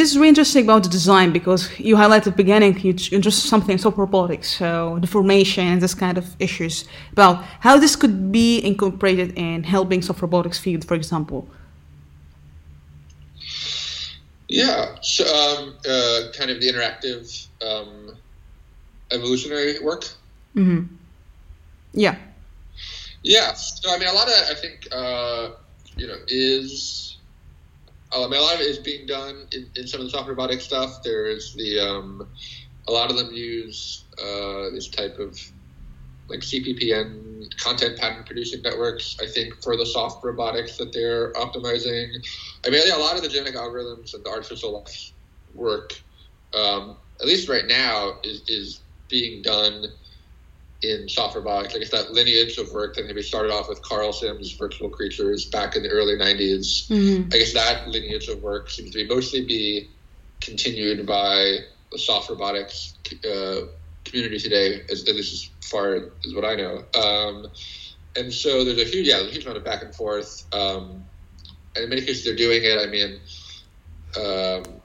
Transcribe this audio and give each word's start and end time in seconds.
this 0.00 0.12
is 0.12 0.16
really 0.16 0.30
interesting 0.30 0.64
about 0.64 0.82
the 0.82 0.88
design 0.88 1.30
because 1.30 1.78
you 1.78 1.94
highlight 1.94 2.26
at 2.26 2.32
the 2.32 2.42
beginning 2.44 2.72
you 2.80 2.94
just 2.94 3.40
something 3.50 3.76
soft 3.76 3.98
robotics, 3.98 4.48
so 4.56 4.98
the 4.98 5.06
formation 5.06 5.66
and 5.66 5.82
this 5.82 5.94
kind 5.94 6.16
of 6.16 6.24
issues 6.38 6.86
about 7.12 7.44
how 7.60 7.78
this 7.78 7.96
could 7.96 8.32
be 8.32 8.64
incorporated 8.64 9.36
in 9.36 9.62
helping 9.62 10.00
soft 10.00 10.22
robotics 10.22 10.58
field, 10.58 10.86
for 10.86 10.94
example. 10.94 11.46
Yeah, 14.48 14.96
so, 15.02 15.22
um, 15.24 15.76
uh, 15.86 16.32
kind 16.32 16.50
of 16.50 16.60
the 16.62 16.72
interactive 16.72 17.46
um, 17.60 18.16
evolutionary 19.10 19.80
work. 19.80 20.04
Mm-hmm. 20.56 20.94
Yeah. 21.92 22.16
Yeah. 23.22 23.52
So 23.52 23.94
I 23.94 23.98
mean, 23.98 24.08
a 24.08 24.14
lot 24.14 24.28
of 24.28 24.34
I 24.48 24.54
think 24.54 24.88
uh, 24.90 25.50
you 25.98 26.06
know 26.06 26.16
is 26.26 27.18
I 28.12 28.26
mean, 28.26 28.40
a 28.40 28.42
lot 28.42 28.54
of 28.54 28.60
it 28.60 28.66
is 28.66 28.78
being 28.78 29.06
done 29.06 29.46
in, 29.52 29.70
in 29.76 29.86
some 29.86 30.00
of 30.00 30.06
the 30.06 30.10
soft 30.10 30.28
robotic 30.28 30.60
stuff. 30.60 31.02
There's 31.04 31.54
the 31.54 31.78
um, 31.78 32.28
a 32.88 32.92
lot 32.92 33.10
of 33.10 33.16
them 33.16 33.32
use 33.32 34.04
uh, 34.18 34.70
this 34.74 34.88
type 34.88 35.18
of 35.18 35.38
like 36.28 36.40
CPPN 36.40 37.46
content 37.62 37.98
pattern 37.98 38.24
producing 38.24 38.62
networks. 38.62 39.16
I 39.20 39.26
think 39.26 39.62
for 39.62 39.76
the 39.76 39.86
soft 39.86 40.24
robotics 40.24 40.76
that 40.78 40.92
they're 40.92 41.32
optimizing. 41.34 42.08
I 42.66 42.70
mean, 42.70 42.82
a 42.92 42.98
lot 42.98 43.16
of 43.16 43.22
the 43.22 43.28
genetic 43.28 43.54
algorithms 43.54 44.14
and 44.14 44.24
the 44.24 44.30
artificial 44.30 44.80
life 44.80 45.12
work, 45.54 45.92
um, 46.54 46.96
at 47.20 47.26
least 47.26 47.48
right 47.48 47.66
now, 47.66 48.14
is 48.24 48.42
is 48.48 48.80
being 49.08 49.42
done 49.42 49.86
in 50.82 51.08
soft 51.08 51.36
robotics. 51.36 51.74
I 51.74 51.78
guess 51.78 51.90
that 51.90 52.12
lineage 52.12 52.56
of 52.58 52.72
work 52.72 52.96
that 52.96 53.06
maybe 53.06 53.22
started 53.22 53.52
off 53.52 53.68
with 53.68 53.82
Karl 53.82 54.12
Sims' 54.12 54.52
virtual 54.52 54.88
creatures 54.88 55.44
back 55.46 55.76
in 55.76 55.82
the 55.82 55.90
early 55.90 56.14
90s. 56.14 56.88
Mm-hmm. 56.88 57.28
I 57.32 57.38
guess 57.38 57.52
that 57.54 57.88
lineage 57.88 58.28
of 58.28 58.42
work 58.42 58.70
seems 58.70 58.90
to 58.92 58.98
be 58.98 59.12
mostly 59.12 59.44
be 59.44 59.90
continued 60.40 61.06
by 61.06 61.58
the 61.92 61.98
soft 61.98 62.30
robotics 62.30 62.94
uh, 63.24 63.66
community 64.04 64.38
today, 64.38 64.82
as, 64.90 65.06
at 65.06 65.14
least 65.14 65.32
as 65.62 65.68
far 65.68 65.94
as 65.94 66.34
what 66.34 66.44
I 66.44 66.54
know. 66.54 66.84
Um, 66.94 67.46
and 68.16 68.32
so 68.32 68.64
there's 68.64 68.80
a 68.80 68.84
huge, 68.84 69.06
yeah, 69.06 69.20
a 69.20 69.24
huge 69.24 69.44
amount 69.44 69.58
of 69.58 69.64
back 69.64 69.82
and 69.82 69.94
forth. 69.94 70.44
Um, 70.54 71.04
and 71.74 71.84
in 71.84 71.90
many 71.90 72.02
cases, 72.02 72.24
they're 72.24 72.34
doing 72.34 72.62
it. 72.64 72.78
I 72.78 72.86
mean, 72.86 73.20
um, 74.16 74.79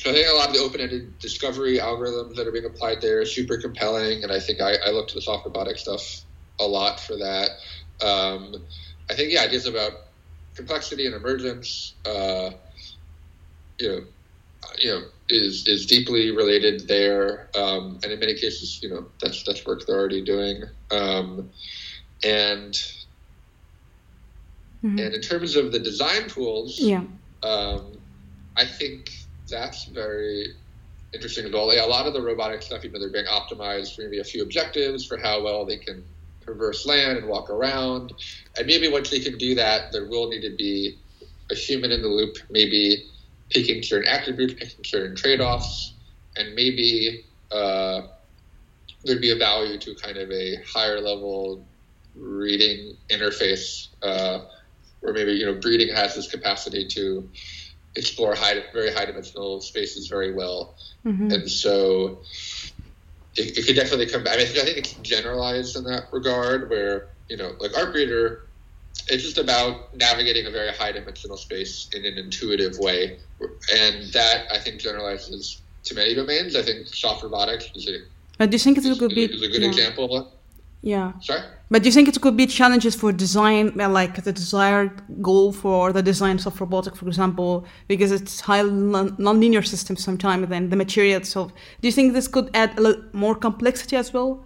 so 0.00 0.10
I 0.10 0.14
think 0.14 0.28
a 0.28 0.32
lot 0.34 0.48
of 0.48 0.54
the 0.54 0.60
open-ended 0.60 1.18
discovery 1.18 1.76
algorithms 1.76 2.34
that 2.36 2.46
are 2.46 2.52
being 2.52 2.64
applied 2.64 3.02
there 3.02 3.20
are 3.20 3.26
super 3.26 3.58
compelling, 3.58 4.22
and 4.22 4.32
I 4.32 4.40
think 4.40 4.62
I, 4.62 4.76
I 4.76 4.90
look 4.92 5.08
to 5.08 5.14
the 5.14 5.20
soft 5.20 5.44
robotic 5.44 5.76
stuff 5.76 6.22
a 6.58 6.64
lot 6.64 6.98
for 6.98 7.18
that. 7.18 7.50
Um, 8.02 8.64
I 9.10 9.14
think 9.14 9.30
yeah, 9.30 9.42
ideas 9.42 9.66
about 9.66 9.92
complexity 10.54 11.04
and 11.04 11.14
emergence, 11.14 11.92
uh, 12.06 12.50
you 13.78 13.88
know, 13.88 14.00
you 14.78 14.90
know, 14.90 15.02
is 15.28 15.68
is 15.68 15.84
deeply 15.84 16.30
related 16.30 16.88
there, 16.88 17.50
um, 17.54 17.98
and 18.02 18.10
in 18.10 18.18
many 18.20 18.32
cases, 18.32 18.82
you 18.82 18.88
know, 18.88 19.06
that's 19.20 19.42
that's 19.42 19.66
work 19.66 19.84
they're 19.86 19.98
already 19.98 20.24
doing, 20.24 20.62
um, 20.90 21.50
and 22.24 22.72
mm-hmm. 24.82 24.98
and 24.98 25.14
in 25.14 25.20
terms 25.20 25.56
of 25.56 25.72
the 25.72 25.78
design 25.78 26.26
tools, 26.26 26.78
yeah, 26.78 27.02
um, 27.42 27.98
I 28.56 28.64
think 28.64 29.10
that's 29.50 29.84
very 29.86 30.54
interesting 31.12 31.46
as 31.46 31.52
well. 31.52 31.70
A 31.70 31.86
lot 31.86 32.06
of 32.06 32.12
the 32.12 32.22
robotic 32.22 32.62
stuff, 32.62 32.84
you 32.84 32.90
know, 32.90 32.98
they're 32.98 33.10
being 33.10 33.26
optimized 33.26 33.96
for 33.96 34.02
maybe 34.02 34.20
a 34.20 34.24
few 34.24 34.42
objectives 34.42 35.04
for 35.06 35.18
how 35.18 35.42
well 35.42 35.66
they 35.66 35.76
can 35.76 36.04
traverse 36.42 36.86
land 36.86 37.18
and 37.18 37.28
walk 37.28 37.50
around. 37.50 38.12
And 38.56 38.66
maybe 38.66 38.88
once 38.88 39.10
they 39.10 39.20
can 39.20 39.36
do 39.36 39.54
that, 39.56 39.92
there 39.92 40.06
will 40.06 40.28
need 40.28 40.42
to 40.42 40.56
be 40.56 40.98
a 41.50 41.54
human 41.54 41.90
in 41.90 42.02
the 42.02 42.08
loop, 42.08 42.36
maybe 42.50 43.04
picking 43.50 43.82
certain 43.82 44.08
attributes, 44.08 44.54
picking 44.54 44.84
certain 44.84 45.16
trade 45.16 45.40
offs, 45.40 45.94
and 46.36 46.54
maybe 46.54 47.24
uh, 47.50 48.02
there'd 49.04 49.20
be 49.20 49.32
a 49.32 49.36
value 49.36 49.78
to 49.78 49.94
kind 49.96 50.16
of 50.16 50.30
a 50.30 50.56
higher 50.72 51.00
level 51.00 51.66
reading 52.14 52.96
interface 53.10 53.88
uh, 54.02 54.40
where 55.00 55.12
maybe, 55.12 55.32
you 55.32 55.46
know, 55.46 55.54
breeding 55.54 55.94
has 55.94 56.14
this 56.14 56.30
capacity 56.30 56.86
to 56.86 57.28
explore 57.96 58.34
high, 58.34 58.62
very 58.72 58.92
high 58.92 59.04
dimensional 59.04 59.60
spaces 59.60 60.06
very 60.08 60.32
well. 60.32 60.74
Mm-hmm. 61.04 61.30
And 61.32 61.50
so 61.50 62.20
it, 63.36 63.58
it, 63.58 63.66
could 63.66 63.76
definitely 63.76 64.06
come 64.06 64.22
back. 64.22 64.34
I, 64.34 64.38
mean, 64.38 64.46
I 64.46 64.64
think 64.64 64.78
it's 64.78 64.92
generalized 64.94 65.76
in 65.76 65.84
that 65.84 66.04
regard 66.12 66.70
where, 66.70 67.08
you 67.28 67.36
know, 67.36 67.54
like 67.58 67.72
ArtBreeder, 67.72 68.40
it's 69.08 69.22
just 69.22 69.38
about 69.38 69.96
navigating 69.96 70.46
a 70.46 70.50
very 70.50 70.72
high 70.72 70.92
dimensional 70.92 71.36
space 71.36 71.88
in 71.94 72.04
an 72.04 72.18
intuitive 72.18 72.78
way. 72.78 73.18
And 73.72 74.12
that, 74.12 74.46
I 74.52 74.58
think, 74.58 74.80
generalizes 74.80 75.60
to 75.84 75.94
many 75.94 76.14
domains. 76.14 76.54
I 76.56 76.62
think 76.62 76.88
soft 76.88 77.22
robotics 77.22 77.70
is 77.74 77.88
a, 77.88 78.46
do 78.46 78.52
you 78.52 78.58
think 78.58 78.78
it's 78.78 78.86
a 78.86 78.94
good, 78.94 79.16
is, 79.16 79.30
is 79.30 79.42
a 79.42 79.48
good 79.48 79.62
yeah. 79.62 79.68
example. 79.68 80.32
Yeah. 80.82 81.12
Sorry? 81.20 81.42
But 81.70 81.82
do 81.82 81.88
you 81.88 81.92
think 81.92 82.08
it 82.08 82.20
could 82.20 82.36
be 82.36 82.46
challenges 82.46 82.96
for 82.96 83.12
design, 83.12 83.72
like 83.76 84.24
the 84.24 84.32
desired 84.32 85.02
goal 85.22 85.52
for 85.52 85.92
the 85.92 86.02
designs 86.02 86.46
of 86.46 86.60
robotic, 86.60 86.96
for 86.96 87.06
example, 87.06 87.64
because 87.86 88.10
it's 88.10 88.40
high 88.40 88.62
nonlinear 88.62 89.64
systems 89.64 90.02
sometimes 90.02 90.48
then 90.48 90.70
the 90.70 90.76
material 90.76 91.18
itself. 91.18 91.52
Do 91.80 91.88
you 91.88 91.92
think 91.92 92.14
this 92.14 92.28
could 92.28 92.50
add 92.54 92.76
a 92.78 92.80
little 92.80 93.04
more 93.12 93.34
complexity 93.34 93.96
as 93.96 94.12
well? 94.12 94.44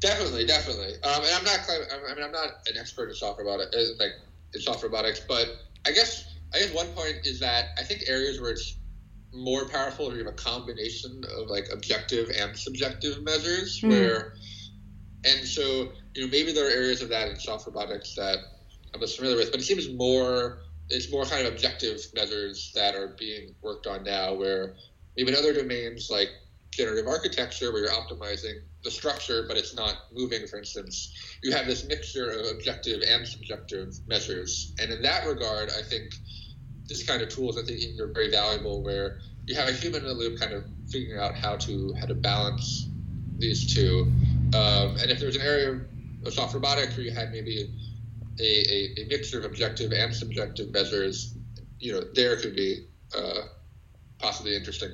Definitely, 0.00 0.46
definitely. 0.46 0.94
Um, 1.04 1.22
and 1.22 1.34
I'm 1.36 1.44
not, 1.44 1.60
I 1.68 2.14
mean, 2.14 2.24
I'm 2.24 2.32
not 2.32 2.48
an 2.68 2.76
expert 2.78 3.10
in 3.10 3.14
soft 3.14 3.38
robotics, 3.38 3.76
uh, 3.76 3.84
like 3.98 4.12
in 4.54 4.60
soft 4.60 4.82
robotics, 4.82 5.20
but 5.20 5.46
I 5.86 5.92
guess, 5.92 6.34
I 6.54 6.58
guess 6.58 6.72
one 6.74 6.88
point 6.88 7.26
is 7.26 7.38
that 7.40 7.66
I 7.78 7.82
think 7.82 8.02
areas 8.08 8.40
where 8.40 8.50
it's 8.50 8.76
more 9.34 9.66
powerful 9.66 10.10
to 10.10 10.16
have 10.18 10.26
a 10.26 10.32
combination 10.32 11.24
of 11.38 11.48
like 11.48 11.68
objective 11.72 12.30
and 12.30 12.56
subjective 12.56 13.22
measures, 13.22 13.80
mm. 13.80 13.90
where 13.90 14.34
and 15.24 15.46
so, 15.46 15.92
you 16.14 16.24
know, 16.24 16.30
maybe 16.30 16.52
there 16.52 16.66
are 16.66 16.70
areas 16.70 17.02
of 17.02 17.08
that 17.10 17.28
in 17.28 17.36
soft 17.38 17.66
robotics 17.66 18.14
that 18.16 18.38
I'm 18.94 19.00
less 19.00 19.16
familiar 19.16 19.36
with, 19.36 19.50
but 19.50 19.60
it 19.60 19.64
seems 19.64 19.88
more 19.92 20.58
it's 20.88 21.10
more 21.10 21.24
kind 21.24 21.46
of 21.46 21.52
objective 21.52 22.00
measures 22.14 22.70
that 22.74 22.94
are 22.94 23.16
being 23.18 23.54
worked 23.62 23.86
on 23.86 24.02
now, 24.02 24.34
where 24.34 24.74
in 25.16 25.34
other 25.34 25.54
domains 25.54 26.10
like 26.10 26.28
generative 26.70 27.06
architecture, 27.06 27.72
where 27.72 27.82
you're 27.82 27.92
optimizing 27.92 28.60
the 28.82 28.90
structure, 28.90 29.44
but 29.46 29.56
it's 29.56 29.74
not 29.74 29.94
moving, 30.12 30.46
for 30.46 30.58
instance, 30.58 31.14
you 31.42 31.52
have 31.52 31.66
this 31.66 31.86
mixture 31.86 32.30
of 32.30 32.46
objective 32.50 33.02
and 33.06 33.26
subjective 33.26 33.94
measures. 34.06 34.74
And 34.80 34.90
in 34.90 35.02
that 35.02 35.26
regard, 35.26 35.70
I 35.70 35.82
think 35.82 36.14
this 36.88 37.06
kind 37.06 37.22
of 37.22 37.28
tools 37.28 37.58
I 37.58 37.62
think 37.62 38.00
are 38.00 38.12
very 38.12 38.30
valuable, 38.30 38.82
where 38.82 39.18
you 39.46 39.54
have 39.54 39.68
a 39.68 39.72
human 39.72 40.00
in 40.00 40.08
the 40.08 40.14
loop, 40.14 40.38
kind 40.40 40.52
of 40.52 40.64
figuring 40.90 41.22
out 41.22 41.34
how 41.34 41.56
to 41.56 41.94
how 41.98 42.06
to 42.06 42.14
balance 42.14 42.88
these 43.38 43.72
two. 43.72 44.10
Um, 44.54 44.96
and 45.00 45.10
if 45.10 45.18
there's 45.18 45.36
an 45.36 45.42
area 45.42 45.80
of 46.24 46.32
soft 46.32 46.54
robotics 46.54 46.96
where 46.96 47.06
you 47.06 47.12
had 47.12 47.32
maybe 47.32 47.70
a, 48.38 48.42
a, 48.42 49.02
a, 49.02 49.08
mixture 49.08 49.38
of 49.38 49.44
objective 49.44 49.92
and 49.92 50.14
subjective 50.14 50.70
measures, 50.72 51.34
you 51.78 51.92
know, 51.92 52.02
there 52.14 52.36
could 52.36 52.54
be 52.54 52.86
uh, 53.16 53.42
possibly 54.18 54.54
interesting 54.54 54.90